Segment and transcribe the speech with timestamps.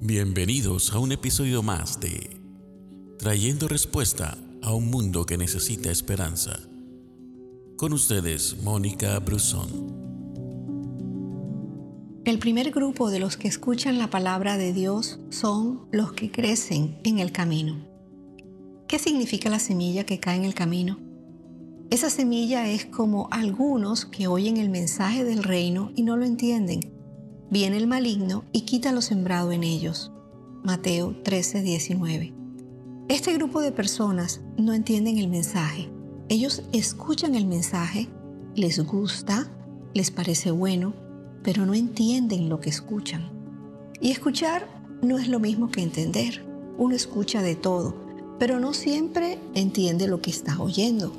[0.00, 2.40] Bienvenidos a un episodio más de
[3.18, 6.60] Trayendo respuesta a un mundo que necesita esperanza.
[7.76, 9.96] Con ustedes, Mónica Brusón.
[12.24, 17.00] El primer grupo de los que escuchan la palabra de Dios son los que crecen
[17.02, 17.84] en el camino.
[18.86, 21.00] ¿Qué significa la semilla que cae en el camino?
[21.90, 26.97] Esa semilla es como algunos que oyen el mensaje del reino y no lo entienden
[27.50, 30.12] Viene el maligno y quita lo sembrado en ellos.
[30.62, 32.34] Mateo 13, 19.
[33.08, 35.88] Este grupo de personas no entienden el mensaje.
[36.28, 38.06] Ellos escuchan el mensaje,
[38.54, 39.50] les gusta,
[39.94, 40.92] les parece bueno,
[41.42, 43.30] pero no entienden lo que escuchan.
[43.98, 44.68] Y escuchar
[45.00, 46.44] no es lo mismo que entender.
[46.76, 47.94] Uno escucha de todo,
[48.38, 51.14] pero no siempre entiende lo que está oyendo.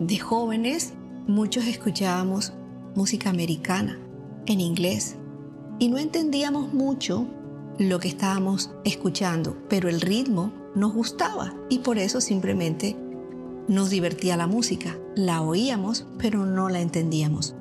[0.00, 0.92] De jóvenes,
[1.28, 2.52] muchos escuchábamos
[2.96, 4.00] música americana,
[4.46, 5.16] en inglés
[5.78, 7.26] y no entendíamos mucho
[7.78, 12.96] lo que estábamos escuchando, pero el ritmo nos gustaba y por eso simplemente
[13.68, 14.96] nos divertía la música.
[15.14, 17.54] La oíamos, pero no la entendíamos.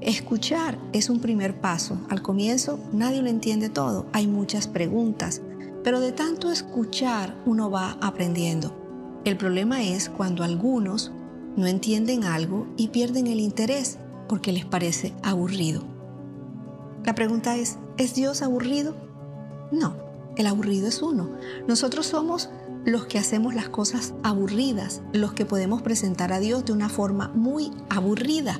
[0.00, 1.98] Escuchar es un primer paso.
[2.08, 5.42] Al comienzo nadie lo entiende todo, hay muchas preguntas,
[5.82, 8.74] pero de tanto escuchar uno va aprendiendo.
[9.24, 11.12] El problema es cuando algunos
[11.56, 13.98] no entienden algo y pierden el interés
[14.28, 15.97] porque les parece aburrido.
[17.04, 18.94] La pregunta es, ¿es Dios aburrido?
[19.70, 19.96] No,
[20.36, 21.30] el aburrido es uno.
[21.66, 22.50] Nosotros somos
[22.84, 27.28] los que hacemos las cosas aburridas, los que podemos presentar a Dios de una forma
[27.28, 28.58] muy aburrida.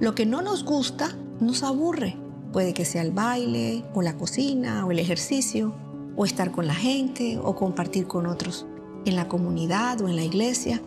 [0.00, 2.16] Lo que no nos gusta nos aburre.
[2.52, 5.74] Puede que sea el baile, o la cocina, o el ejercicio,
[6.16, 8.66] o estar con la gente, o compartir con otros
[9.04, 10.80] en la comunidad o en la iglesia.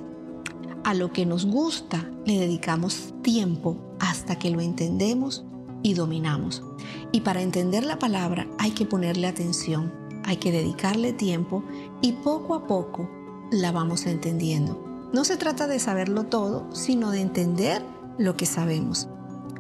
[0.84, 5.45] A lo que nos gusta le dedicamos tiempo hasta que lo entendemos
[5.86, 6.64] y dominamos.
[7.12, 11.64] Y para entender la palabra hay que ponerle atención, hay que dedicarle tiempo
[12.02, 13.08] y poco a poco
[13.52, 14.84] la vamos entendiendo.
[15.14, 17.84] No se trata de saberlo todo, sino de entender
[18.18, 19.08] lo que sabemos.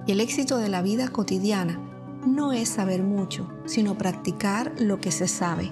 [0.07, 1.79] Y el éxito de la vida cotidiana
[2.25, 5.71] no es saber mucho, sino practicar lo que se sabe.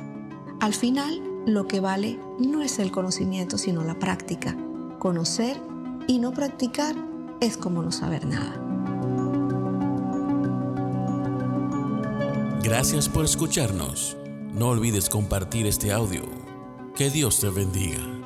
[0.60, 4.56] Al final, lo que vale no es el conocimiento, sino la práctica.
[5.00, 5.60] Conocer
[6.08, 6.96] y no practicar
[7.42, 8.73] es como no saber nada.
[12.76, 14.18] Gracias por escucharnos.
[14.52, 16.24] No olvides compartir este audio.
[16.96, 18.23] Que Dios te bendiga.